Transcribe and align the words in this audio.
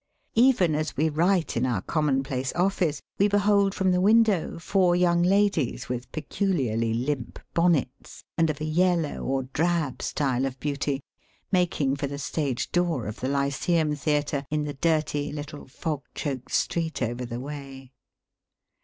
Even 0.33 0.73
as 0.73 0.97
we 0.97 1.09
write 1.09 1.55
in 1.55 1.63
our 1.63 1.83
com 1.83 2.07
mon 2.07 2.23
place 2.23 2.51
office, 2.55 3.03
we 3.19 3.27
behold 3.27 3.75
from 3.75 3.91
the 3.91 4.01
window, 4.01 4.57
four 4.57 4.95
}roung 4.95 5.23
ladies 5.23 5.89
with 5.89 6.11
peculiarly 6.11 6.91
limp 6.91 7.37
bonnets, 7.53 8.23
and 8.35 8.49
of 8.49 8.59
a 8.59 8.65
yellow 8.65 9.23
or 9.23 9.43
drab 9.43 10.01
style 10.01 10.47
of 10.47 10.59
beauty, 10.59 11.03
making 11.51 11.95
for 11.95 12.07
the 12.07 12.17
stage 12.17 12.71
door 12.71 13.05
of 13.05 13.19
the 13.19 13.29
Ly 13.29 13.49
ceum 13.51 13.95
Theatre, 13.95 14.43
in 14.49 14.63
the 14.63 14.73
dirty 14.73 15.31
little 15.31 15.67
fog 15.67 16.01
choked 16.15 16.51
street 16.51 17.03
over 17.03 17.23
the 17.23 17.39
way. 17.39 17.91